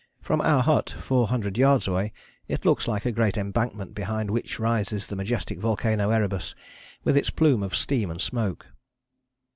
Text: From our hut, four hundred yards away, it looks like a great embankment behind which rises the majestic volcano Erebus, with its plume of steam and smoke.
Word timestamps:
From 0.19 0.41
our 0.41 0.63
hut, 0.63 0.89
four 0.89 1.27
hundred 1.27 1.59
yards 1.59 1.87
away, 1.87 2.11
it 2.47 2.65
looks 2.65 2.87
like 2.87 3.05
a 3.05 3.11
great 3.11 3.37
embankment 3.37 3.93
behind 3.93 4.31
which 4.31 4.57
rises 4.57 5.05
the 5.05 5.15
majestic 5.15 5.59
volcano 5.59 6.09
Erebus, 6.09 6.55
with 7.03 7.15
its 7.15 7.29
plume 7.29 7.61
of 7.61 7.75
steam 7.75 8.09
and 8.09 8.19
smoke. 8.19 8.65